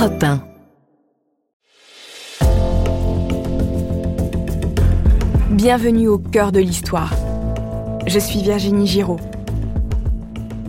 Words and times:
Europe 0.00 0.22
1. 0.22 0.40
Bienvenue 5.50 6.08
au 6.08 6.16
cœur 6.16 6.52
de 6.52 6.60
l'histoire. 6.60 7.12
Je 8.06 8.18
suis 8.18 8.40
Virginie 8.40 8.86
Giraud. 8.86 9.20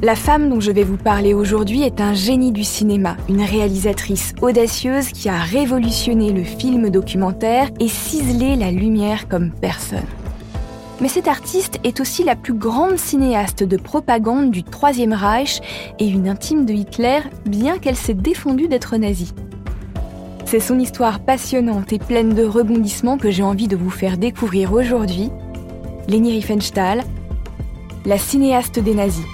La 0.02 0.16
femme 0.16 0.50
dont 0.50 0.60
je 0.60 0.72
vais 0.72 0.84
vous 0.84 0.98
parler 0.98 1.34
aujourd'hui 1.34 1.84
est 1.84 2.02
un 2.02 2.14
génie 2.14 2.52
du 2.52 2.66
cinéma, 2.66 3.16
une 3.30 3.42
réalisatrice 3.42 4.34
audacieuse 4.42 5.08
qui 5.10 5.30
a 5.30 5.40
révolutionné 5.40 6.34
le 6.34 6.44
film 6.44 6.90
documentaire 6.90 7.70
et 7.80 7.88
ciselé 7.88 8.58
la 8.58 8.72
lumière 8.72 9.30
comme 9.30 9.52
personne. 9.52 10.00
Mais 11.02 11.08
cette 11.08 11.28
artiste 11.28 11.80
est 11.84 12.00
aussi 12.00 12.24
la 12.24 12.36
plus 12.36 12.54
grande 12.54 12.98
cinéaste 12.98 13.64
de 13.64 13.76
propagande 13.76 14.52
du 14.52 14.64
Troisième 14.64 15.14
Reich 15.14 15.60
et 15.98 16.08
une 16.08 16.30
intime 16.30 16.66
de 16.66 16.74
Hitler, 16.74 17.22
bien 17.46 17.80
qu'elle 17.80 17.96
s'est 17.96 18.14
défendue 18.14 18.68
d'être 18.68 18.96
nazie. 18.98 19.34
C'est 20.46 20.60
son 20.60 20.78
histoire 20.78 21.20
passionnante 21.20 21.92
et 21.92 21.98
pleine 21.98 22.36
de 22.36 22.44
rebondissements 22.44 23.18
que 23.18 23.32
j'ai 23.32 23.42
envie 23.42 23.68
de 23.68 23.76
vous 23.76 23.90
faire 23.90 24.18
découvrir 24.18 24.74
aujourd'hui. 24.74 25.32
Leni 26.08 26.34
Riefenstahl, 26.34 27.04
la 28.06 28.18
cinéaste 28.20 28.78
des 28.78 28.94
nazis. 28.94 29.26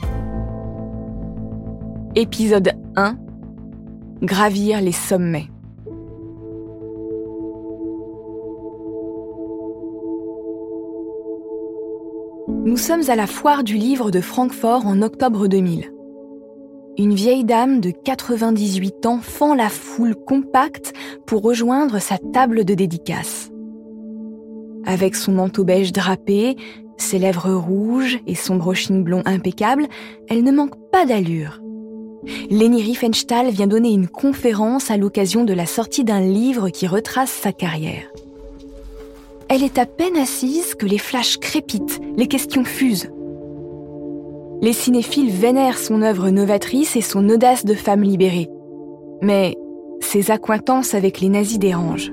Épisode 2.15 2.73
1 2.95 3.17
Gravir 4.21 4.79
les 4.79 4.93
sommets. 4.93 5.47
Nous 12.67 12.75
sommes 12.75 13.09
à 13.09 13.15
la 13.15 13.27
foire 13.27 13.63
du 13.63 13.77
livre 13.77 14.11
de 14.11 14.19
Francfort 14.19 14.85
en 14.85 15.01
octobre 15.01 15.47
2000. 15.47 15.89
Une 16.97 17.13
vieille 17.13 17.45
dame 17.45 17.79
de 17.79 17.91
98 17.91 19.05
ans 19.05 19.19
fend 19.21 19.55
la 19.55 19.69
foule 19.69 20.15
compacte 20.15 20.91
pour 21.25 21.43
rejoindre 21.43 21.99
sa 21.99 22.17
table 22.17 22.65
de 22.65 22.73
dédicace. 22.73 23.51
Avec 24.85 25.15
son 25.15 25.31
manteau 25.31 25.63
beige 25.63 25.93
drapé, 25.93 26.57
ses 26.97 27.19
lèvres 27.19 27.53
rouges 27.53 28.19
et 28.27 28.35
son 28.35 28.57
brushing 28.57 29.01
blond 29.01 29.23
impeccable, 29.23 29.87
elle 30.27 30.43
ne 30.43 30.51
manque 30.51 30.75
pas 30.91 31.05
d'allure. 31.05 31.61
Leni 32.51 32.83
Riefenstahl 32.83 33.47
vient 33.47 33.67
donner 33.67 33.93
une 33.93 34.09
conférence 34.09 34.91
à 34.91 34.97
l'occasion 34.97 35.45
de 35.45 35.53
la 35.53 35.67
sortie 35.67 36.03
d'un 36.03 36.19
livre 36.19 36.67
qui 36.67 36.85
retrace 36.85 37.31
sa 37.31 37.53
carrière. 37.53 38.11
Elle 39.49 39.63
est 39.63 39.77
à 39.77 39.85
peine 39.85 40.17
assise 40.17 40.75
que 40.75 40.85
les 40.85 40.97
flashs 40.97 41.37
crépitent, 41.37 42.01
les 42.17 42.27
questions 42.27 42.65
fusent. 42.65 43.09
Les 44.61 44.73
cinéphiles 44.73 45.31
vénèrent 45.31 45.77
son 45.77 46.01
œuvre 46.01 46.29
novatrice 46.29 46.97
et 46.97 47.01
son 47.01 47.29
audace 47.29 47.63
de 47.63 47.73
femme 47.73 48.01
libérée. 48.01 48.49
Mais 49.21 49.55
ses 50.01 50.31
accointances 50.31 50.93
avec 50.93 51.21
les 51.21 51.29
nazis 51.29 51.59
dérangent. 51.59 52.11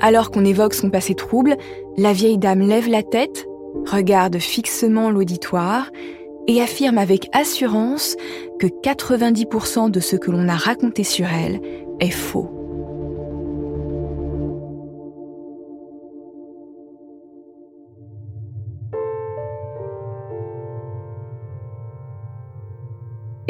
Alors 0.00 0.30
qu'on 0.30 0.44
évoque 0.44 0.74
son 0.74 0.90
passé 0.90 1.14
trouble, 1.14 1.56
la 1.96 2.12
vieille 2.12 2.38
dame 2.38 2.60
lève 2.60 2.88
la 2.88 3.02
tête, 3.02 3.46
regarde 3.86 4.38
fixement 4.38 5.10
l'auditoire 5.10 5.90
et 6.46 6.60
affirme 6.60 6.98
avec 6.98 7.28
assurance 7.32 8.16
que 8.58 8.66
90% 8.66 9.90
de 9.90 10.00
ce 10.00 10.16
que 10.16 10.30
l'on 10.30 10.48
a 10.48 10.56
raconté 10.56 11.02
sur 11.02 11.26
elle 11.26 11.60
est 12.00 12.10
faux. 12.10 12.57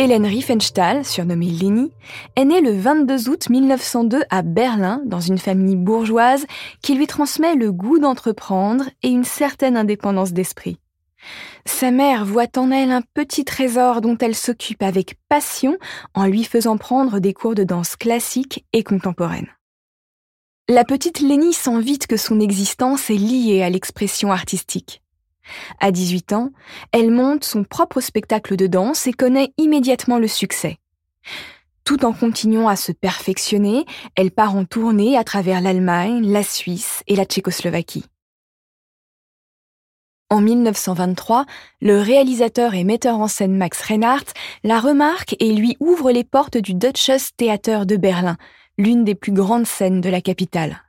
Hélène 0.00 0.26
Riefenstahl, 0.26 1.04
surnommée 1.04 1.50
Leni, 1.50 1.90
est 2.36 2.44
née 2.44 2.60
le 2.60 2.70
22 2.70 3.28
août 3.30 3.50
1902 3.50 4.22
à 4.30 4.42
Berlin 4.42 5.02
dans 5.04 5.18
une 5.18 5.38
famille 5.38 5.74
bourgeoise 5.74 6.46
qui 6.82 6.94
lui 6.94 7.08
transmet 7.08 7.56
le 7.56 7.72
goût 7.72 7.98
d'entreprendre 7.98 8.84
et 9.02 9.08
une 9.08 9.24
certaine 9.24 9.76
indépendance 9.76 10.32
d'esprit. 10.32 10.78
Sa 11.66 11.90
mère 11.90 12.24
voit 12.24 12.46
en 12.56 12.70
elle 12.70 12.92
un 12.92 13.02
petit 13.12 13.44
trésor 13.44 14.00
dont 14.00 14.16
elle 14.18 14.36
s'occupe 14.36 14.84
avec 14.84 15.16
passion 15.28 15.76
en 16.14 16.26
lui 16.26 16.44
faisant 16.44 16.76
prendre 16.76 17.18
des 17.18 17.34
cours 17.34 17.56
de 17.56 17.64
danse 17.64 17.96
classique 17.96 18.64
et 18.72 18.84
contemporaine. 18.84 19.48
La 20.68 20.84
petite 20.84 21.18
Lénie 21.18 21.52
sent 21.52 21.80
vite 21.80 22.06
que 22.06 22.16
son 22.16 22.38
existence 22.38 23.10
est 23.10 23.14
liée 23.14 23.64
à 23.64 23.70
l'expression 23.70 24.30
artistique. 24.30 25.02
À 25.80 25.90
18 25.90 26.32
ans, 26.32 26.50
elle 26.92 27.10
monte 27.10 27.44
son 27.44 27.64
propre 27.64 28.00
spectacle 28.00 28.56
de 28.56 28.66
danse 28.66 29.06
et 29.06 29.12
connaît 29.12 29.52
immédiatement 29.58 30.18
le 30.18 30.28
succès. 30.28 30.78
Tout 31.84 32.04
en 32.04 32.12
continuant 32.12 32.68
à 32.68 32.76
se 32.76 32.92
perfectionner, 32.92 33.86
elle 34.14 34.30
part 34.30 34.54
en 34.54 34.64
tournée 34.64 35.16
à 35.16 35.24
travers 35.24 35.60
l'Allemagne, 35.60 36.30
la 36.30 36.42
Suisse 36.42 37.02
et 37.06 37.16
la 37.16 37.24
Tchécoslovaquie. 37.24 38.04
En 40.30 40.42
1923, 40.42 41.46
le 41.80 41.98
réalisateur 42.02 42.74
et 42.74 42.84
metteur 42.84 43.18
en 43.18 43.28
scène 43.28 43.56
Max 43.56 43.80
Reinhardt 43.80 44.34
la 44.62 44.78
remarque 44.78 45.34
et 45.40 45.54
lui 45.54 45.78
ouvre 45.80 46.10
les 46.10 46.24
portes 46.24 46.58
du 46.58 46.74
Deutsches 46.74 47.34
Theater 47.38 47.86
de 47.86 47.96
Berlin, 47.96 48.36
l'une 48.76 49.04
des 49.04 49.14
plus 49.14 49.32
grandes 49.32 49.66
scènes 49.66 50.02
de 50.02 50.10
la 50.10 50.20
capitale. 50.20 50.82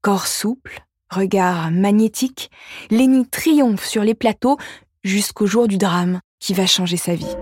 Corps 0.00 0.28
souple, 0.28 0.86
regard 1.10 1.70
magnétique, 1.70 2.50
Lénie 2.90 3.26
triomphe 3.26 3.84
sur 3.84 4.02
les 4.02 4.14
plateaux 4.14 4.56
jusqu'au 5.04 5.46
jour 5.46 5.68
du 5.68 5.78
drame 5.78 6.20
qui 6.40 6.54
va 6.54 6.66
changer 6.66 6.96
sa 6.96 7.14
vie. 7.14 7.36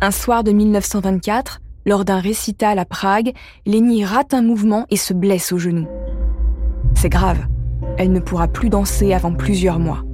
Un 0.00 0.10
soir 0.10 0.42
de 0.42 0.50
1924, 0.50 1.60
lors 1.86 2.04
d'un 2.04 2.18
récital 2.18 2.78
à 2.78 2.84
Prague, 2.84 3.32
Lénie 3.66 4.04
rate 4.04 4.34
un 4.34 4.42
mouvement 4.42 4.86
et 4.90 4.96
se 4.96 5.14
blesse 5.14 5.52
au 5.52 5.58
genou. 5.58 5.86
C'est 6.96 7.08
grave, 7.08 7.46
elle 7.98 8.12
ne 8.12 8.20
pourra 8.20 8.48
plus 8.48 8.68
danser 8.68 9.14
avant 9.14 9.32
plusieurs 9.32 9.78
mois. 9.78 10.04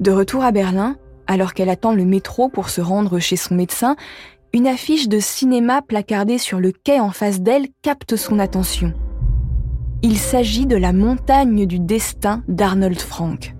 De 0.00 0.10
retour 0.10 0.44
à 0.44 0.52
Berlin, 0.52 0.96
alors 1.26 1.54
qu'elle 1.54 1.68
attend 1.68 1.92
le 1.92 2.04
métro 2.04 2.48
pour 2.48 2.68
se 2.68 2.80
rendre 2.80 3.18
chez 3.18 3.36
son 3.36 3.54
médecin, 3.54 3.96
une 4.52 4.66
affiche 4.66 5.08
de 5.08 5.18
cinéma 5.18 5.82
placardée 5.82 6.38
sur 6.38 6.60
le 6.60 6.72
quai 6.72 7.00
en 7.00 7.10
face 7.10 7.40
d'elle 7.40 7.66
capte 7.82 8.16
son 8.16 8.38
attention. 8.38 8.92
Il 10.02 10.16
s'agit 10.18 10.66
de 10.66 10.76
La 10.76 10.92
montagne 10.92 11.66
du 11.66 11.78
destin 11.78 12.42
d'Arnold 12.48 13.00
Frank. 13.00 13.54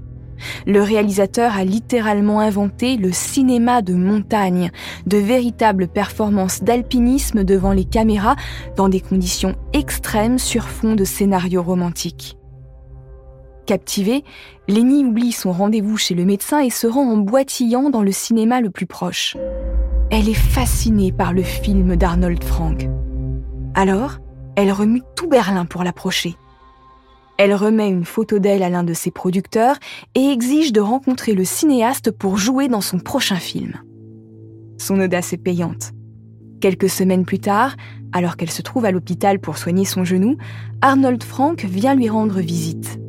Le 0.66 0.82
réalisateur 0.82 1.56
a 1.56 1.64
littéralement 1.64 2.40
inventé 2.40 2.96
le 2.96 3.10
cinéma 3.10 3.82
de 3.82 3.94
montagne, 3.94 4.70
de 5.06 5.16
véritables 5.16 5.88
performances 5.88 6.62
d'alpinisme 6.62 7.42
devant 7.42 7.72
les 7.72 7.84
caméras 7.84 8.36
dans 8.76 8.88
des 8.88 9.00
conditions 9.00 9.56
extrêmes 9.72 10.38
sur 10.38 10.68
fond 10.68 10.94
de 10.94 11.04
scénarios 11.04 11.62
romantiques. 11.62 12.36
Captivée, 13.66 14.22
Lenny 14.68 15.04
oublie 15.04 15.32
son 15.32 15.52
rendez-vous 15.52 15.96
chez 15.96 16.14
le 16.14 16.24
médecin 16.24 16.60
et 16.60 16.70
se 16.70 16.86
rend 16.86 17.10
en 17.10 17.16
boitillant 17.16 17.90
dans 17.90 18.02
le 18.02 18.12
cinéma 18.12 18.60
le 18.60 18.70
plus 18.70 18.86
proche. 18.86 19.36
Elle 20.08 20.28
est 20.28 20.34
fascinée 20.34 21.10
par 21.10 21.32
le 21.32 21.42
film 21.42 21.96
d'Arnold 21.96 22.42
Frank. 22.44 22.88
Alors, 23.74 24.18
elle 24.54 24.70
remue 24.70 25.02
tout 25.16 25.28
Berlin 25.28 25.64
pour 25.64 25.82
l'approcher. 25.82 26.36
Elle 27.38 27.52
remet 27.52 27.88
une 27.88 28.04
photo 28.04 28.38
d'elle 28.38 28.62
à 28.62 28.68
l'un 28.68 28.84
de 28.84 28.94
ses 28.94 29.10
producteurs 29.10 29.76
et 30.14 30.30
exige 30.30 30.72
de 30.72 30.80
rencontrer 30.80 31.34
le 31.34 31.44
cinéaste 31.44 32.12
pour 32.12 32.38
jouer 32.38 32.68
dans 32.68 32.80
son 32.80 33.00
prochain 33.00 33.36
film. 33.36 33.72
Son 34.78 35.00
audace 35.00 35.32
est 35.32 35.38
payante. 35.38 35.92
Quelques 36.60 36.88
semaines 36.88 37.24
plus 37.24 37.40
tard, 37.40 37.74
alors 38.12 38.36
qu'elle 38.36 38.50
se 38.50 38.62
trouve 38.62 38.84
à 38.84 38.92
l'hôpital 38.92 39.40
pour 39.40 39.58
soigner 39.58 39.84
son 39.84 40.04
genou, 40.04 40.36
Arnold 40.82 41.24
Frank 41.24 41.64
vient 41.64 41.96
lui 41.96 42.08
rendre 42.08 42.38
visite. 42.38 43.00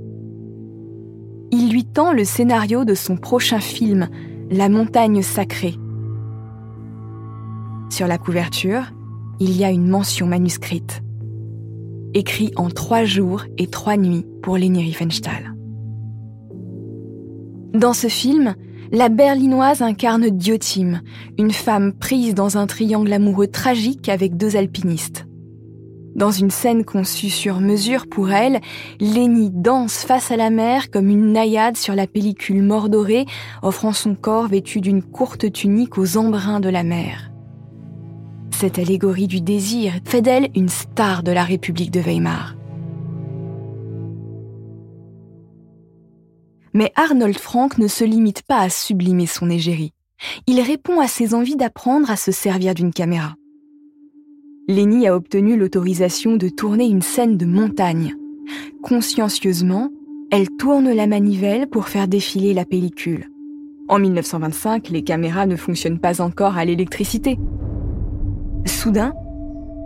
Il 1.52 1.70
lui 1.72 1.86
tend 1.86 2.12
le 2.12 2.26
scénario 2.26 2.86
de 2.86 2.96
son 2.96 3.18
prochain 3.18 3.60
film, 3.60 4.10
La 4.50 4.68
montagne 4.68 5.22
sacrée, 5.22 5.76
sur 7.90 8.08
la 8.08 8.18
couverture, 8.18 8.84
il 9.40 9.56
y 9.56 9.64
a 9.64 9.72
une 9.72 9.88
mention 9.88 10.28
manuscrite. 10.28 11.02
Écrit 12.14 12.52
en 12.56 12.70
trois 12.70 13.06
jours 13.06 13.44
et 13.58 13.68
trois 13.68 13.98
nuits 13.98 14.26
pour 14.42 14.58
Leni 14.58 14.82
Riefenstahl. 14.82 15.56
Dans 17.74 17.94
ce 17.94 18.08
film, 18.08 18.56
la 18.92 19.10
berlinoise 19.10 19.82
incarne 19.82 20.30
Diotim, 20.30 21.02
une 21.38 21.52
femme 21.52 21.94
prise 21.94 22.34
dans 22.34 22.58
un 22.58 22.66
triangle 22.66 23.12
amoureux 23.12 23.48
tragique 23.48 24.10
avec 24.10 24.38
deux 24.38 24.56
alpinistes. 24.56 25.26
Dans 26.16 26.32
une 26.32 26.50
scène 26.50 26.84
conçue 26.84 27.30
sur 27.30 27.60
mesure 27.60 28.08
pour 28.08 28.32
elle, 28.32 28.60
Lénie 29.00 29.52
danse 29.54 29.98
face 29.98 30.32
à 30.32 30.38
la 30.38 30.50
mer 30.50 30.90
comme 30.90 31.10
une 31.10 31.32
naïade 31.32 31.78
sur 31.78 31.94
la 31.94 32.08
pellicule 32.08 32.64
mordorée, 32.64 33.28
offrant 33.62 33.94
son 33.94 34.16
corps 34.16 34.48
vêtu 34.48 34.82
d'une 34.82 35.04
courte 35.04 35.52
tunique 35.52 36.00
aux 36.00 36.18
embruns 36.18 36.60
de 36.60 36.70
la 36.70 36.84
mer. 36.84 37.30
Cette 38.60 38.80
allégorie 38.80 39.28
du 39.28 39.40
désir 39.40 39.94
fait 40.04 40.24
d'elle 40.24 40.50
une 40.56 40.68
star 40.68 41.22
de 41.22 41.32
la 41.32 41.44
République 41.44 41.92
de 41.92 42.00
Weimar. 42.00 42.56
Mais 46.74 46.92
Arnold 46.96 47.38
Frank 47.38 47.78
ne 47.78 47.88
se 47.88 48.04
limite 48.04 48.42
pas 48.42 48.62
à 48.62 48.70
sublimer 48.70 49.28
son 49.28 49.52
égérie. 49.52 49.94
Il 50.48 50.60
répond 50.60 51.00
à 51.00 51.08
ses 51.08 51.36
envies 51.36 51.56
d'apprendre 51.56 52.10
à 52.10 52.16
se 52.16 52.32
servir 52.32 52.74
d'une 52.74 52.92
caméra. 52.92 53.36
Lenny 54.68 55.08
a 55.08 55.16
obtenu 55.16 55.56
l'autorisation 55.56 56.36
de 56.36 56.50
tourner 56.50 56.88
une 56.88 57.04
scène 57.04 57.38
de 57.38 57.46
montagne. 57.46 58.16
Consciencieusement, 58.82 59.92
elle 60.32 60.50
tourne 60.50 60.92
la 60.92 61.06
manivelle 61.06 61.68
pour 61.68 61.90
faire 61.90 62.08
défiler 62.08 62.56
la 62.56 62.66
pellicule. 62.66 63.30
En 63.88 64.00
1925, 64.00 64.90
les 64.90 65.04
caméras 65.04 65.46
ne 65.46 65.56
fonctionnent 65.56 66.00
pas 66.00 66.22
encore 66.22 66.58
à 66.58 66.66
l'électricité. 66.66 67.38
Soudain, 68.66 69.14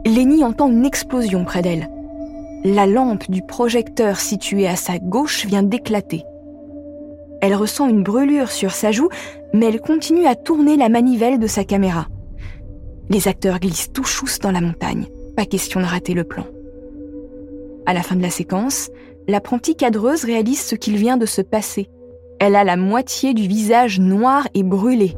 Lenny 0.05 0.43
entend 0.43 0.69
une 0.69 0.85
explosion 0.85 1.45
près 1.45 1.61
d'elle. 1.61 1.89
La 2.63 2.85
lampe 2.85 3.29
du 3.29 3.41
projecteur 3.41 4.19
situé 4.19 4.67
à 4.67 4.75
sa 4.75 4.99
gauche 4.99 5.45
vient 5.45 5.63
d'éclater. 5.63 6.23
Elle 7.41 7.55
ressent 7.55 7.87
une 7.87 8.03
brûlure 8.03 8.51
sur 8.51 8.71
sa 8.71 8.91
joue, 8.91 9.09
mais 9.53 9.65
elle 9.65 9.81
continue 9.81 10.25
à 10.25 10.35
tourner 10.35 10.77
la 10.77 10.89
manivelle 10.89 11.39
de 11.39 11.47
sa 11.47 11.63
caméra. 11.63 12.07
Les 13.09 13.27
acteurs 13.27 13.59
glissent 13.59 13.91
tout 13.91 14.03
chousse 14.03 14.39
dans 14.39 14.51
la 14.51 14.61
montagne. 14.61 15.07
Pas 15.35 15.45
question 15.45 15.79
de 15.79 15.85
rater 15.85 16.13
le 16.13 16.23
plan. 16.23 16.45
À 17.85 17.93
la 17.93 18.03
fin 18.03 18.15
de 18.15 18.21
la 18.21 18.29
séquence, 18.29 18.89
l'apprentie 19.27 19.75
cadreuse 19.75 20.23
réalise 20.23 20.61
ce 20.61 20.75
qu'il 20.75 20.97
vient 20.97 21.17
de 21.17 21.25
se 21.25 21.41
passer. 21.41 21.89
Elle 22.39 22.55
a 22.55 22.63
la 22.63 22.77
moitié 22.77 23.33
du 23.33 23.47
visage 23.47 23.99
noir 23.99 24.47
et 24.53 24.63
brûlé. 24.63 25.15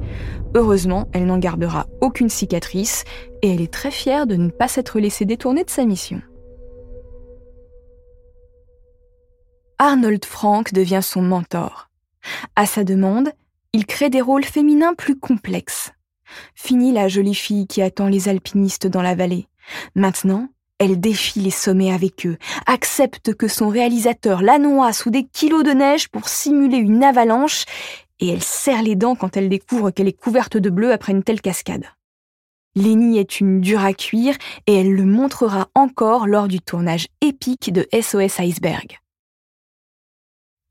Heureusement, 0.56 1.08
elle 1.14 1.26
n'en 1.26 1.40
gardera 1.40 1.88
aucune 2.02 2.30
cicatrice 2.30 3.04
et 3.42 3.54
elle 3.54 3.62
est 3.62 3.74
très 3.74 3.92
fière 3.92 4.28
de 4.28 4.36
ne 4.36 4.50
pas 4.50 4.68
s'être 4.68 5.00
laissée 5.00 5.26
détourner 5.26 5.64
de 5.64 5.70
sa 5.70 5.86
mission. 5.86 6.22
Arnold 9.80 10.24
Frank 10.24 10.72
devient 10.74 11.02
son 11.02 11.22
mentor. 11.22 11.90
À 12.56 12.66
sa 12.66 12.84
demande, 12.84 13.32
il 13.74 13.86
crée 13.86 14.10
des 14.10 14.22
rôles 14.22 14.46
féminins 14.46 14.94
plus 14.94 15.20
complexes. 15.20 15.92
Fini 16.56 16.92
la 16.92 17.08
jolie 17.08 17.36
fille 17.36 17.68
qui 17.68 17.82
attend 17.82 18.08
les 18.08 18.30
alpinistes 18.30 18.88
dans 18.88 19.02
la 19.02 19.16
vallée. 19.16 19.48
Maintenant, 19.96 20.48
elle 20.80 21.00
défie 21.00 21.40
les 21.40 21.52
sommets 21.52 21.92
avec 21.92 22.26
eux, 22.26 22.38
accepte 22.66 23.34
que 23.34 23.48
son 23.48 23.70
réalisateur 23.70 24.42
la 24.42 24.60
noie 24.60 24.94
sous 24.94 25.10
des 25.10 25.24
kilos 25.24 25.64
de 25.64 25.72
neige 25.72 26.10
pour 26.10 26.28
simuler 26.28 26.78
une 26.78 27.04
avalanche, 27.04 27.66
et 28.20 28.30
elle 28.30 28.44
serre 28.44 28.84
les 28.84 28.96
dents 28.96 29.16
quand 29.16 29.38
elle 29.38 29.50
découvre 29.50 29.92
qu'elle 29.92 30.08
est 30.08 30.18
couverte 30.18 30.58
de 30.58 30.70
bleu 30.70 30.92
après 30.92 31.12
une 31.12 31.24
telle 31.24 31.42
cascade. 31.42 31.86
Lenny 32.76 33.20
est 33.20 33.40
une 33.40 33.62
dure 33.62 33.84
à 33.84 33.94
cuire 33.94 34.36
et 34.66 34.74
elle 34.74 34.94
le 34.94 35.06
montrera 35.06 35.70
encore 35.76 36.26
lors 36.26 36.48
du 36.48 36.60
tournage 36.60 37.08
épique 37.22 37.72
de 37.72 37.88
SOS 37.94 38.40
Iceberg. 38.40 39.00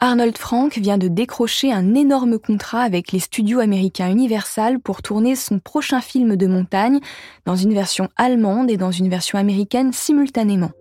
Arnold 0.01 0.37
Frank 0.37 0.77
vient 0.79 0.99
de 0.99 1.07
décrocher 1.07 1.73
un 1.73 1.95
énorme 1.95 2.41
contrat 2.41 2.83
avec 2.83 3.13
les 3.13 3.21
studios 3.21 3.61
américains 3.61 4.11
Universal 4.11 4.81
pour 4.81 5.01
tourner 5.01 5.37
son 5.37 5.61
prochain 5.61 6.01
film 6.01 6.35
de 6.35 6.49
montagne 6.49 6.99
dans 7.45 7.55
une 7.55 7.73
version 7.73 8.09
allemande 8.17 8.69
et 8.69 8.77
dans 8.77 8.91
une 8.91 9.09
version 9.09 9.39
américaine 9.39 9.93
simultanément. 9.93 10.73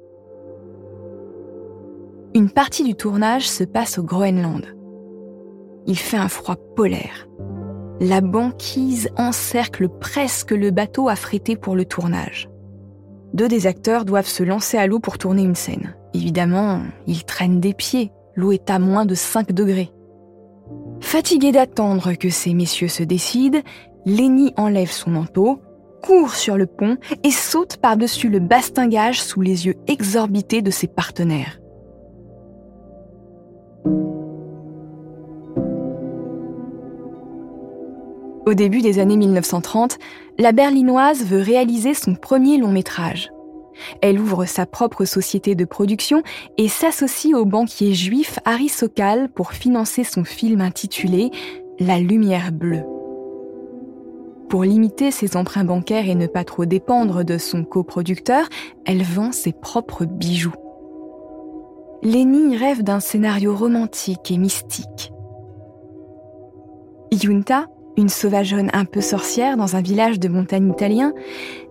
Une 2.33 2.49
partie 2.49 2.83
du 2.83 2.95
tournage 2.95 3.47
se 3.47 3.63
passe 3.63 3.99
au 3.99 4.03
Groenland. 4.03 4.80
Il 5.87 5.97
fait 5.97 6.17
un 6.17 6.27
froid 6.27 6.55
polaire. 6.75 7.27
La 7.99 8.21
banquise 8.21 9.09
encercle 9.17 9.89
presque 9.89 10.51
le 10.51 10.71
bateau 10.71 11.09
affrété 11.09 11.55
pour 11.55 11.75
le 11.75 11.85
tournage. 11.85 12.49
Deux 13.33 13.47
des 13.47 13.67
acteurs 13.67 14.05
doivent 14.05 14.27
se 14.27 14.43
lancer 14.43 14.77
à 14.77 14.87
l'eau 14.87 14.99
pour 14.99 15.17
tourner 15.17 15.43
une 15.43 15.55
scène. 15.55 15.95
Évidemment, 16.13 16.81
ils 17.07 17.23
traînent 17.23 17.59
des 17.59 17.73
pieds 17.73 18.11
L'eau 18.35 18.51
est 18.51 18.69
à 18.69 18.79
moins 18.79 19.05
de 19.05 19.15
5 19.15 19.51
degrés. 19.51 19.91
Fatigué 21.01 21.51
d'attendre 21.51 22.13
que 22.13 22.29
ces 22.29 22.53
messieurs 22.53 22.87
se 22.87 23.03
décident, 23.03 23.59
Lenny 24.05 24.53
enlève 24.57 24.91
son 24.91 25.11
manteau, 25.11 25.61
court 26.01 26.33
sur 26.33 26.57
le 26.57 26.65
pont 26.65 26.97
et 27.23 27.31
saute 27.31 27.77
par-dessus 27.77 28.29
le 28.29 28.39
bastingage 28.39 29.21
sous 29.21 29.41
les 29.41 29.67
yeux 29.67 29.75
exorbités 29.87 30.61
de 30.61 30.71
ses 30.71 30.87
partenaires. 30.87 31.60
Au 38.51 38.53
début 38.53 38.81
des 38.81 38.99
années 38.99 39.15
1930, 39.15 39.97
la 40.37 40.51
berlinoise 40.51 41.23
veut 41.23 41.39
réaliser 41.39 41.93
son 41.93 42.15
premier 42.15 42.57
long 42.57 42.67
métrage. 42.67 43.31
Elle 44.01 44.19
ouvre 44.19 44.43
sa 44.43 44.65
propre 44.65 45.05
société 45.05 45.55
de 45.55 45.63
production 45.63 46.21
et 46.57 46.67
s'associe 46.67 47.33
au 47.33 47.45
banquier 47.45 47.93
juif 47.93 48.39
Harry 48.43 48.67
Sokal 48.67 49.29
pour 49.29 49.53
financer 49.53 50.03
son 50.03 50.25
film 50.25 50.59
intitulé 50.59 51.31
La 51.79 51.97
lumière 51.97 52.51
bleue. 52.51 52.83
Pour 54.49 54.65
limiter 54.65 55.11
ses 55.11 55.37
emprunts 55.37 55.63
bancaires 55.63 56.09
et 56.09 56.15
ne 56.15 56.27
pas 56.27 56.43
trop 56.43 56.65
dépendre 56.65 57.23
de 57.23 57.37
son 57.37 57.63
coproducteur, 57.63 58.49
elle 58.83 59.03
vend 59.03 59.31
ses 59.31 59.53
propres 59.53 60.03
bijoux. 60.03 60.51
Lenny 62.03 62.57
rêve 62.57 62.83
d'un 62.83 62.99
scénario 62.99 63.55
romantique 63.55 64.29
et 64.29 64.37
mystique. 64.37 65.13
Yunta, 67.13 67.67
une 67.97 68.09
sauvageonne 68.09 68.69
un 68.73 68.85
peu 68.85 69.01
sorcière 69.01 69.57
dans 69.57 69.75
un 69.75 69.81
village 69.81 70.19
de 70.19 70.27
montagne 70.27 70.69
italien, 70.69 71.13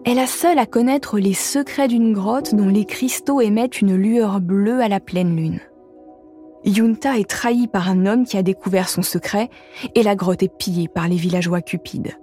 est 0.05 0.15
la 0.15 0.27
seule 0.27 0.59
à 0.59 0.67
connaître 0.67 1.19
les 1.19 1.35
secrets 1.35 1.89
d'une 1.89 2.13
grotte 2.13 2.55
dont 2.55 2.69
les 2.69 2.85
cristaux 2.85 3.41
émettent 3.41 3.81
une 3.81 3.95
lueur 3.95 4.41
bleue 4.41 4.81
à 4.81 4.89
la 4.89 5.01
pleine 5.01 5.37
lune. 5.37 5.61
Yunta 6.65 7.19
est 7.19 7.29
trahie 7.29 7.69
par 7.69 7.89
un 7.89 8.05
homme 8.07 8.25
qui 8.25 8.37
a 8.37 8.43
découvert 8.43 8.89
son 8.89 9.03
secret 9.03 9.49
et 9.95 10.03
la 10.03 10.15
grotte 10.15 10.43
est 10.43 10.55
pillée 10.55 10.89
par 10.89 11.09
les 11.09 11.17
villageois 11.17 11.63
cupides. 11.63 12.19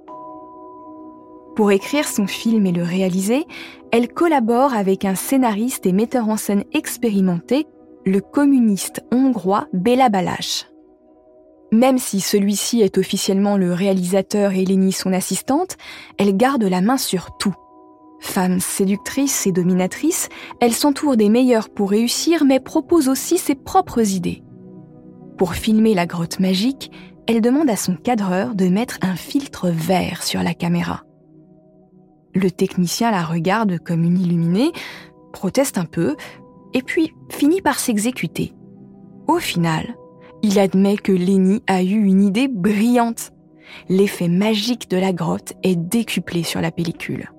Pour 1.55 1.71
écrire 1.71 2.07
son 2.07 2.27
film 2.27 2.67
et 2.67 2.71
le 2.71 2.83
réaliser, 2.83 3.45
elle 3.91 4.09
collabore 4.09 4.75
avec 4.75 5.05
un 5.05 5.15
scénariste 5.15 5.87
et 5.87 5.91
metteur 5.91 6.29
en 6.29 6.37
scène 6.37 6.63
expérimenté, 6.71 7.65
le 8.05 8.21
communiste 8.21 9.03
hongrois 9.11 9.67
Béla 9.73 10.09
Balázs. 10.09 10.67
Même 11.71 11.97
si 11.97 12.21
celui-ci 12.21 12.81
est 12.81 12.97
officiellement 12.97 13.57
le 13.57 13.73
réalisateur 13.73 14.53
et 14.53 14.63
Lénie 14.63 14.93
son 14.93 15.11
assistante, 15.11 15.75
elle 16.17 16.37
garde 16.37 16.63
la 16.63 16.81
main 16.81 16.97
sur 16.97 17.37
tout. 17.37 17.55
Femme 18.19 18.59
séductrice 18.59 19.45
et 19.45 19.51
dominatrice, 19.51 20.29
elle 20.59 20.73
s'entoure 20.73 21.17
des 21.17 21.29
meilleurs 21.29 21.69
pour 21.69 21.91
réussir, 21.91 22.45
mais 22.45 22.59
propose 22.59 23.09
aussi 23.09 23.37
ses 23.37 23.55
propres 23.55 24.13
idées. 24.13 24.43
Pour 25.37 25.53
filmer 25.53 25.93
la 25.93 26.05
grotte 26.05 26.39
magique, 26.39 26.91
elle 27.27 27.41
demande 27.41 27.69
à 27.69 27.75
son 27.75 27.95
cadreur 27.95 28.55
de 28.55 28.69
mettre 28.69 28.97
un 29.01 29.15
filtre 29.15 29.69
vert 29.69 30.23
sur 30.23 30.41
la 30.41 30.53
caméra. 30.53 31.03
Le 32.33 32.49
technicien 32.49 33.11
la 33.11 33.23
regarde 33.23 33.77
comme 33.79 34.03
une 34.03 34.19
illuminée, 34.19 34.71
proteste 35.33 35.77
un 35.77 35.85
peu, 35.85 36.15
et 36.73 36.81
puis 36.81 37.13
finit 37.29 37.61
par 37.61 37.79
s'exécuter. 37.79 38.53
Au 39.27 39.39
final, 39.39 39.95
il 40.47 40.59
admet 40.59 40.95
que 40.95 41.11
Lenny 41.11 41.61
a 41.67 41.83
eu 41.83 42.05
une 42.05 42.23
idée 42.23 42.47
brillante. 42.47 43.33
L'effet 43.89 44.29
magique 44.29 44.89
de 44.89 44.95
la 44.95 45.11
grotte 45.11 45.51
est 45.61 45.75
décuplé 45.75 46.43
sur 46.43 46.61
la 46.61 46.71
pellicule. 46.71 47.29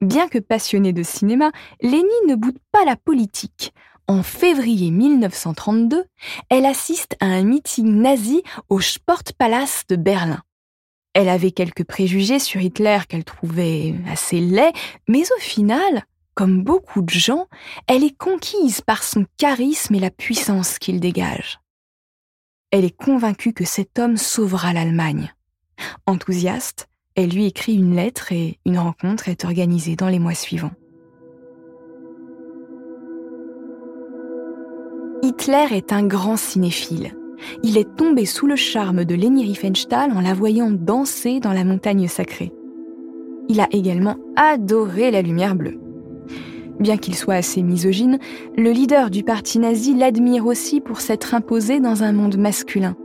Bien 0.00 0.28
que 0.28 0.38
passionnée 0.38 0.92
de 0.92 1.02
cinéma, 1.02 1.50
Lenny 1.82 2.04
ne 2.28 2.36
boude 2.36 2.60
pas 2.70 2.84
la 2.84 2.94
politique. 2.94 3.72
En 4.06 4.22
février 4.22 4.92
1932, 4.92 6.04
elle 6.48 6.64
assiste 6.64 7.16
à 7.18 7.26
un 7.26 7.42
meeting 7.42 7.92
nazi 8.00 8.44
au 8.68 8.80
Sportpalast 8.80 9.90
de 9.90 9.96
Berlin. 9.96 10.42
Elle 11.12 11.28
avait 11.28 11.50
quelques 11.50 11.84
préjugés 11.84 12.38
sur 12.38 12.60
Hitler 12.60 13.00
qu'elle 13.08 13.24
trouvait 13.24 13.96
assez 14.08 14.38
laid, 14.38 14.72
mais 15.08 15.24
au 15.36 15.40
final, 15.40 16.04
comme 16.38 16.62
beaucoup 16.62 17.02
de 17.02 17.10
gens, 17.10 17.48
elle 17.88 18.04
est 18.04 18.16
conquise 18.16 18.80
par 18.80 19.02
son 19.02 19.26
charisme 19.38 19.96
et 19.96 19.98
la 19.98 20.12
puissance 20.12 20.78
qu'il 20.78 21.00
dégage. 21.00 21.58
Elle 22.70 22.84
est 22.84 22.96
convaincue 22.96 23.52
que 23.52 23.64
cet 23.64 23.98
homme 23.98 24.16
sauvera 24.16 24.72
l'Allemagne. 24.72 25.34
Enthousiaste, 26.06 26.86
elle 27.16 27.30
lui 27.30 27.46
écrit 27.46 27.74
une 27.74 27.96
lettre 27.96 28.30
et 28.30 28.60
une 28.64 28.78
rencontre 28.78 29.28
est 29.28 29.44
organisée 29.44 29.96
dans 29.96 30.06
les 30.06 30.20
mois 30.20 30.36
suivants. 30.36 30.70
Hitler 35.24 35.66
est 35.72 35.92
un 35.92 36.06
grand 36.06 36.36
cinéphile. 36.36 37.16
Il 37.64 37.76
est 37.76 37.96
tombé 37.96 38.26
sous 38.26 38.46
le 38.46 38.54
charme 38.54 39.04
de 39.04 39.16
Leni 39.16 39.42
Riefenstahl 39.42 40.12
en 40.12 40.20
la 40.20 40.34
voyant 40.34 40.70
danser 40.70 41.40
dans 41.40 41.52
la 41.52 41.64
montagne 41.64 42.06
sacrée. 42.06 42.52
Il 43.48 43.58
a 43.58 43.66
également 43.72 44.14
adoré 44.36 45.10
la 45.10 45.20
lumière 45.20 45.56
bleue. 45.56 45.80
Bien 46.80 46.96
qu'il 46.96 47.14
soit 47.14 47.34
assez 47.34 47.62
misogyne, 47.62 48.18
le 48.56 48.70
leader 48.70 49.10
du 49.10 49.24
parti 49.24 49.58
nazi 49.58 49.94
l'admire 49.94 50.46
aussi 50.46 50.80
pour 50.80 51.00
s'être 51.00 51.34
imposé 51.34 51.80
dans 51.80 52.02
un 52.04 52.12
monde 52.12 52.36
masculin. 52.36 52.96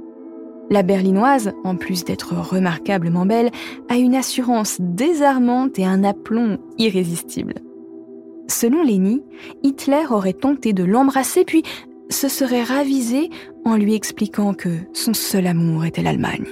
La 0.69 0.83
berlinoise, 0.83 1.53
en 1.63 1.75
plus 1.75 2.03
d'être 2.03 2.35
remarquablement 2.35 3.25
belle, 3.25 3.51
a 3.89 3.97
une 3.97 4.15
assurance 4.15 4.77
désarmante 4.79 5.77
et 5.77 5.85
un 5.85 6.03
aplomb 6.03 6.57
irrésistible. 6.77 7.55
Selon 8.47 8.83
Leni, 8.83 9.23
Hitler 9.63 10.03
aurait 10.09 10.33
tenté 10.33 10.73
de 10.73 10.83
l'embrasser 10.83 11.43
puis 11.45 11.63
se 12.09 12.27
serait 12.27 12.63
ravisé 12.63 13.29
en 13.65 13.75
lui 13.75 13.95
expliquant 13.95 14.53
que 14.53 14.69
son 14.93 15.13
seul 15.13 15.47
amour 15.47 15.85
était 15.85 16.03
l'Allemagne. 16.03 16.47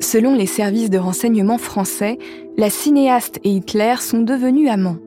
Selon 0.00 0.34
les 0.34 0.46
services 0.46 0.90
de 0.90 0.98
renseignement 0.98 1.58
français, 1.58 2.18
la 2.56 2.70
cinéaste 2.70 3.38
et 3.44 3.50
Hitler 3.50 3.94
sont 4.00 4.20
devenus 4.20 4.70
amants. 4.70 4.98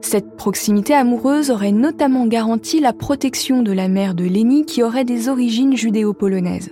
Cette 0.00 0.36
proximité 0.36 0.94
amoureuse 0.94 1.50
aurait 1.50 1.72
notamment 1.72 2.26
garanti 2.26 2.80
la 2.80 2.92
protection 2.92 3.62
de 3.62 3.72
la 3.72 3.88
mère 3.88 4.14
de 4.14 4.24
Leni 4.24 4.64
qui 4.64 4.82
aurait 4.82 5.04
des 5.04 5.28
origines 5.28 5.76
judéo-polonaises. 5.76 6.70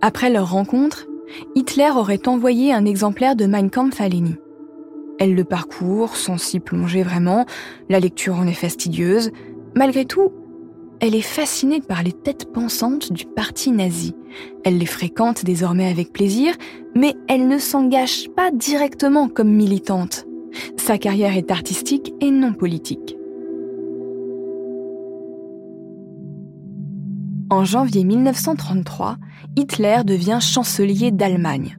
Après 0.00 0.30
leur 0.30 0.50
rencontre, 0.50 1.06
Hitler 1.54 1.90
aurait 1.94 2.26
envoyé 2.26 2.72
un 2.72 2.86
exemplaire 2.86 3.36
de 3.36 3.46
Mein 3.46 3.70
Kampf 3.70 4.00
à 4.00 4.08
Leni. 4.08 4.36
Elle 5.18 5.34
le 5.34 5.44
parcourt 5.44 6.16
sans 6.16 6.38
s'y 6.38 6.58
plonger 6.58 7.02
vraiment, 7.02 7.44
la 7.88 8.00
lecture 8.00 8.36
en 8.36 8.46
est 8.46 8.54
fastidieuse. 8.54 9.30
Malgré 9.74 10.04
tout, 10.04 10.32
elle 11.02 11.16
est 11.16 11.20
fascinée 11.20 11.80
par 11.80 12.04
les 12.04 12.12
têtes 12.12 12.52
pensantes 12.52 13.12
du 13.12 13.26
parti 13.26 13.72
nazi. 13.72 14.14
Elle 14.64 14.78
les 14.78 14.86
fréquente 14.86 15.44
désormais 15.44 15.90
avec 15.90 16.12
plaisir, 16.12 16.54
mais 16.94 17.16
elle 17.28 17.48
ne 17.48 17.58
s'engage 17.58 18.28
pas 18.36 18.52
directement 18.52 19.28
comme 19.28 19.50
militante. 19.50 20.26
Sa 20.76 20.98
carrière 20.98 21.36
est 21.36 21.50
artistique 21.50 22.14
et 22.20 22.30
non 22.30 22.52
politique. 22.52 23.16
En 27.50 27.64
janvier 27.64 28.04
1933, 28.04 29.16
Hitler 29.56 30.02
devient 30.06 30.38
chancelier 30.40 31.10
d'Allemagne. 31.10 31.78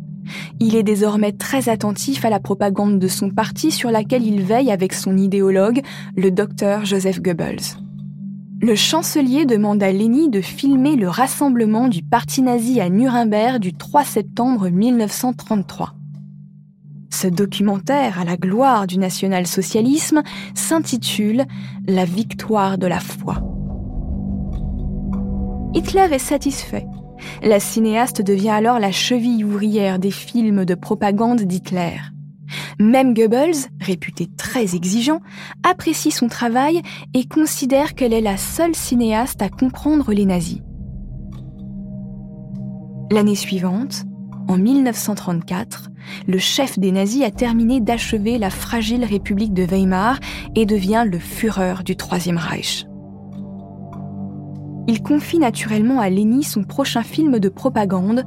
Il 0.59 0.75
est 0.75 0.83
désormais 0.83 1.31
très 1.31 1.69
attentif 1.69 2.25
à 2.25 2.29
la 2.29 2.41
propagande 2.41 2.99
de 2.99 3.07
son 3.07 3.29
parti 3.29 3.71
sur 3.71 3.89
laquelle 3.89 4.25
il 4.27 4.41
veille 4.41 4.71
avec 4.71 4.91
son 4.91 5.17
idéologue, 5.17 5.81
le 6.17 6.29
docteur 6.29 6.83
Joseph 6.83 7.21
Goebbels. 7.21 7.82
Le 8.63 8.75
chancelier 8.75 9.45
demande 9.45 9.83
à 9.83 9.91
Leni 9.91 10.29
de 10.29 10.39
filmer 10.39 10.95
le 10.95 11.09
rassemblement 11.09 11.89
du 11.89 12.01
parti 12.01 12.41
nazi 12.41 12.79
à 12.79 12.87
Nuremberg 12.87 13.59
du 13.59 13.73
3 13.73 14.05
septembre 14.05 14.69
1933. 14.69 15.95
Ce 17.09 17.27
documentaire 17.27 18.21
à 18.21 18.23
la 18.23 18.37
gloire 18.37 18.87
du 18.87 18.99
national-socialisme 18.99 20.23
s'intitule 20.55 21.43
La 21.89 22.05
victoire 22.05 22.77
de 22.77 22.87
la 22.87 23.01
foi. 23.01 23.43
Hitler 25.73 26.07
est 26.13 26.17
satisfait 26.17 26.85
la 27.41 27.59
cinéaste 27.59 28.21
devient 28.21 28.49
alors 28.49 28.79
la 28.79 28.91
cheville 28.91 29.45
ouvrière 29.45 29.97
des 29.97 30.11
films 30.11 30.65
de 30.65 30.75
propagande 30.75 31.41
d'Hitler. 31.41 31.95
Même 32.79 33.13
Goebbels, 33.13 33.69
réputé 33.79 34.27
très 34.37 34.75
exigeant, 34.75 35.21
apprécie 35.63 36.11
son 36.11 36.27
travail 36.27 36.81
et 37.13 37.25
considère 37.25 37.95
qu'elle 37.95 38.13
est 38.13 38.21
la 38.21 38.37
seule 38.37 38.75
cinéaste 38.75 39.41
à 39.41 39.49
comprendre 39.49 40.13
les 40.13 40.25
nazis. 40.25 40.61
L'année 43.11 43.35
suivante, 43.35 44.03
en 44.47 44.57
1934, 44.57 45.89
le 46.27 46.37
chef 46.37 46.79
des 46.79 46.91
nazis 46.91 47.23
a 47.23 47.31
terminé 47.31 47.79
d'achever 47.79 48.37
la 48.37 48.49
fragile 48.49 49.05
République 49.05 49.53
de 49.53 49.63
Weimar 49.63 50.19
et 50.55 50.65
devient 50.65 51.05
le 51.09 51.19
Führer 51.19 51.83
du 51.85 51.95
Troisième 51.95 52.37
Reich 52.37 52.85
il 54.87 55.01
confie 55.01 55.39
naturellement 55.39 55.99
à 55.99 56.09
Leni 56.09 56.43
son 56.43 56.63
prochain 56.63 57.03
film 57.03 57.39
de 57.39 57.49
propagande, 57.49 58.25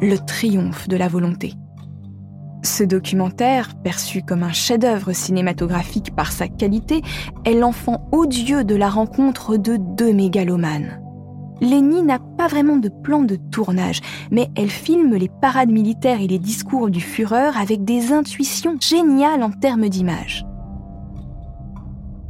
Le 0.00 0.18
triomphe 0.18 0.88
de 0.88 0.96
la 0.96 1.08
volonté. 1.08 1.54
Ce 2.62 2.82
documentaire, 2.82 3.74
perçu 3.82 4.22
comme 4.22 4.42
un 4.42 4.52
chef-d'œuvre 4.52 5.12
cinématographique 5.12 6.14
par 6.14 6.32
sa 6.32 6.48
qualité, 6.48 7.02
est 7.44 7.54
l'enfant 7.54 8.08
odieux 8.10 8.64
de 8.64 8.74
la 8.74 8.88
rencontre 8.88 9.56
de 9.56 9.76
deux 9.76 10.12
mégalomanes. 10.12 11.00
Leni 11.60 12.02
n'a 12.02 12.18
pas 12.18 12.46
vraiment 12.46 12.76
de 12.76 12.88
plan 12.88 13.22
de 13.22 13.36
tournage, 13.36 14.00
mais 14.30 14.48
elle 14.56 14.70
filme 14.70 15.14
les 15.14 15.28
parades 15.28 15.70
militaires 15.70 16.20
et 16.20 16.28
les 16.28 16.38
discours 16.38 16.90
du 16.90 17.00
Führer 17.00 17.50
avec 17.56 17.84
des 17.84 18.12
intuitions 18.12 18.76
géniales 18.80 19.42
en 19.42 19.50
termes 19.50 19.88
d'image. 19.88 20.44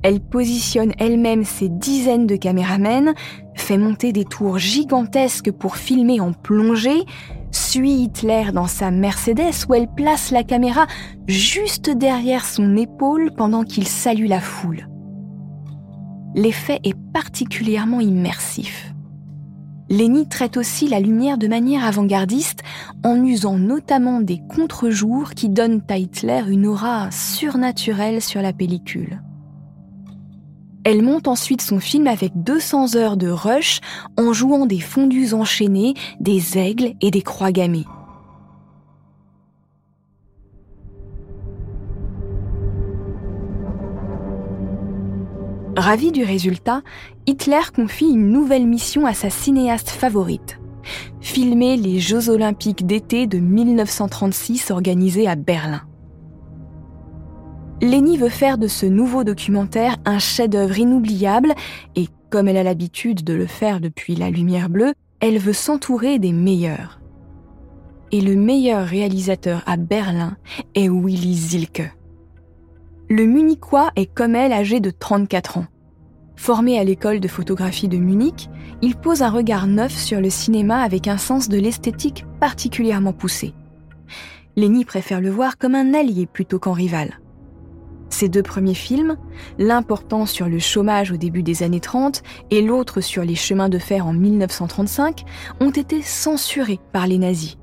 Elle 0.02 0.20
positionne 0.20 0.92
elle-même 0.99 1.44
ses 1.44 1.68
dizaines 1.68 2.26
de 2.26 2.37
caméramens, 2.37 3.14
fait 3.54 3.76
monter 3.76 4.12
des 4.12 4.25
tours 4.25 4.58
gigantesques 4.58 5.50
pour 5.50 5.76
filmer 5.76 6.20
en 6.20 6.32
plongée, 6.32 7.04
suit 7.68 8.04
Hitler 8.04 8.44
dans 8.54 8.66
sa 8.66 8.90
Mercedes 8.90 9.66
où 9.68 9.75
elle 9.75 9.88
place 9.88 10.30
la 10.30 10.42
caméra 10.42 10.87
juste 11.26 11.90
derrière 11.90 12.46
son 12.46 12.78
épaule 12.78 13.30
pendant 13.37 13.62
qu'il 13.62 13.87
salue 13.87 14.26
la 14.26 14.40
foule. 14.40 14.88
L'effet 16.34 16.80
est 16.82 16.96
particulièrement 17.12 18.00
immersif. 18.00 18.94
Leni 19.90 20.26
traite 20.26 20.56
aussi 20.56 20.88
la 20.88 20.98
lumière 20.98 21.37
de 21.37 21.46
manière 21.46 21.84
avant-gardiste 21.84 22.62
en 23.04 23.22
usant 23.22 23.58
notamment 23.58 24.22
des 24.22 24.40
contre-jours 24.48 25.32
qui 25.34 25.50
donnent 25.50 25.82
à 25.90 25.98
Hitler 25.98 26.44
une 26.48 26.66
aura 26.66 27.10
surnaturelle 27.10 28.22
sur 28.22 28.40
la 28.40 28.54
pellicule. 28.54 29.20
Elle 30.90 31.02
monte 31.02 31.28
ensuite 31.28 31.61
son 31.61 31.80
film 31.80 32.07
avec 32.07 32.33
200 32.35 32.97
heures 32.97 33.18
de 33.18 33.28
rush 33.28 33.80
en 34.16 34.33
jouant 34.33 34.64
des 34.64 34.80
fondus 34.80 35.35
enchaînés, 35.35 35.92
des 36.18 36.57
aigles 36.57 36.95
et 37.02 37.11
des 37.11 37.21
croix 37.21 37.52
gammées. 37.52 37.85
Ravi 45.76 46.11
du 46.11 46.25
résultat, 46.25 46.80
Hitler 47.26 47.61
confie 47.76 48.07
une 48.07 48.33
nouvelle 48.33 48.66
mission 48.66 49.04
à 49.04 49.12
sa 49.12 49.28
cinéaste 49.28 49.90
favorite. 49.90 50.59
Filmer 51.21 51.76
les 51.76 52.00
Jeux 52.00 52.30
olympiques 52.30 52.87
d'été 52.87 53.26
de 53.26 53.37
1936 53.37 54.71
organisés 54.71 55.28
à 55.28 55.37
Berlin. 55.37 55.83
Leni 57.80 58.16
veut 58.16 58.28
faire 58.28 58.58
de 58.58 58.66
ce 58.66 58.87
nouveau 58.87 59.23
documentaire 59.23 59.97
un 60.04 60.18
chef-d'œuvre 60.18 60.78
inoubliable 60.78 61.54
et, 61.94 62.08
comme 62.28 62.49
elle 62.49 62.56
a 62.56 62.64
l'habitude 62.64 63.23
de 63.23 63.35
le 63.35 63.47
faire 63.47 63.80
depuis 63.80 64.16
La 64.16 64.30
Lumière 64.30 64.68
Bleue, 64.68 64.94
elle 65.20 65.38
veut 65.38 65.52
s'entourer 65.52 66.18
des 66.18 66.32
meilleurs. 66.32 67.00
Et 68.11 68.20
le 68.20 68.35
meilleur 68.35 68.85
réalisateur 68.85 69.62
à 69.66 69.76
Berlin 69.76 70.37
est 70.75 70.88
Willy 70.88 71.35
Zilke. 71.35 71.92
Le 73.08 73.25
Munichois 73.26 73.92
est 73.94 74.12
comme 74.12 74.35
elle 74.35 74.52
âgé 74.52 74.80
de 74.80 74.90
34 74.90 75.58
ans. 75.58 75.66
Formé 76.35 76.80
à 76.80 76.85
l'école 76.85 77.20
de 77.20 77.28
photographie 77.28 77.88
de 77.88 77.99
Munich, 77.99 78.49
il 78.82 78.97
pose 78.97 79.23
un 79.23 79.30
regard 79.30 79.68
neuf 79.68 79.92
sur 79.92 80.20
le 80.20 80.30
cinéma 80.30 80.80
avec 80.80 81.06
un 81.06 81.18
sens 81.18 81.49
de 81.49 81.58
l'esthétique 81.58 82.25
particulièrement 82.40 83.12
poussé. 83.12 83.54
Leni 84.56 84.85
préfère 84.85 85.20
le 85.20 85.30
voir 85.30 85.58
comme 85.58 85.76
un 85.76 85.94
allié 85.94 86.26
plutôt 86.26 86.58
qu'en 86.58 86.73
rival. 86.73 87.20
Ces 88.10 88.28
deux 88.28 88.42
premiers 88.42 88.74
films, 88.74 89.16
l'un 89.58 89.84
sur 90.26 90.48
le 90.48 90.58
chômage 90.58 91.12
au 91.12 91.16
début 91.16 91.42
des 91.42 91.62
années 91.62 91.80
30 91.80 92.22
et 92.50 92.62
l'autre 92.62 93.00
sur 93.00 93.22
les 93.22 93.34
chemins 93.34 93.68
de 93.68 93.78
fer 93.78 94.06
en 94.06 94.12
1935, 94.12 95.24
ont 95.60 95.70
été 95.70 96.02
censurés 96.02 96.80
par 96.92 97.06
les 97.06 97.18
nazis. 97.18 97.58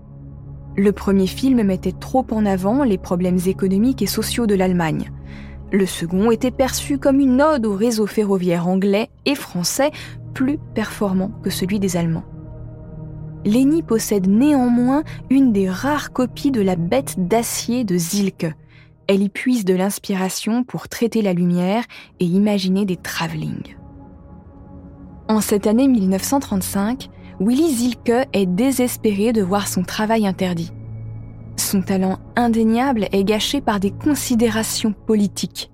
Le 0.77 0.91
premier 0.91 1.27
film 1.27 1.63
mettait 1.63 1.93
trop 1.93 2.25
en 2.31 2.45
avant 2.45 2.83
les 2.83 2.97
problèmes 2.97 3.39
économiques 3.45 4.01
et 4.01 4.07
sociaux 4.07 4.45
de 4.45 4.55
l'Allemagne. 4.55 5.11
Le 5.71 5.85
second 5.85 6.31
était 6.31 6.51
perçu 6.51 6.97
comme 6.97 7.19
une 7.19 7.41
ode 7.41 7.65
au 7.65 7.75
réseau 7.75 8.05
ferroviaire 8.05 8.67
anglais 8.67 9.09
et 9.25 9.35
français 9.35 9.91
plus 10.33 10.59
performant 10.73 11.31
que 11.43 11.49
celui 11.49 11.79
des 11.79 11.97
Allemands. 11.97 12.25
Leni 13.45 13.83
possède 13.83 14.27
néanmoins 14.27 15.03
une 15.29 15.53
des 15.53 15.69
rares 15.69 16.11
copies 16.11 16.51
de 16.51 16.61
la 16.61 16.75
bête 16.75 17.15
d'acier 17.27 17.83
de 17.83 17.95
Zilke, 17.95 18.53
elle 19.07 19.21
y 19.21 19.29
puise 19.29 19.65
de 19.65 19.74
l'inspiration 19.74 20.63
pour 20.63 20.88
traiter 20.88 21.21
la 21.21 21.33
lumière 21.33 21.83
et 22.19 22.25
imaginer 22.25 22.85
des 22.85 22.97
travelling. 22.97 23.75
En 25.27 25.41
cette 25.41 25.67
année 25.67 25.88
1935, 25.88 27.09
Willy 27.39 27.74
Zilke 27.74 28.27
est 28.33 28.45
désespéré 28.45 29.33
de 29.33 29.41
voir 29.41 29.67
son 29.67 29.83
travail 29.83 30.27
interdit. 30.27 30.71
Son 31.57 31.81
talent 31.81 32.19
indéniable 32.35 33.07
est 33.12 33.24
gâché 33.24 33.62
par 33.62 33.79
des 33.79 33.91
considérations 33.91 34.93
politiques. 34.93 35.71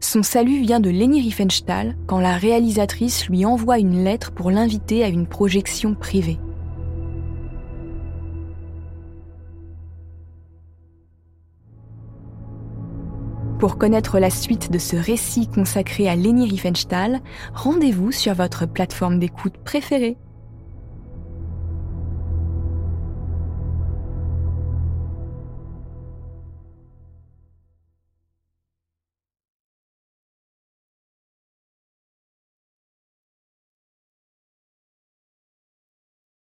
Son 0.00 0.22
salut 0.22 0.60
vient 0.60 0.80
de 0.80 0.90
Leni 0.90 1.20
Riefenstahl 1.20 1.96
quand 2.06 2.20
la 2.20 2.36
réalisatrice 2.36 3.28
lui 3.28 3.44
envoie 3.44 3.78
une 3.78 4.04
lettre 4.04 4.30
pour 4.30 4.50
l'inviter 4.50 5.02
à 5.02 5.08
une 5.08 5.26
projection 5.26 5.94
privée. 5.94 6.38
Pour 13.58 13.76
connaître 13.76 14.20
la 14.20 14.30
suite 14.30 14.70
de 14.70 14.78
ce 14.78 14.94
récit 14.94 15.48
consacré 15.48 16.08
à 16.08 16.14
Leni 16.14 16.48
Riefenstahl, 16.48 17.20
rendez-vous 17.54 18.12
sur 18.12 18.32
votre 18.34 18.66
plateforme 18.66 19.18
d'écoute 19.18 19.56
préférée. 19.64 20.16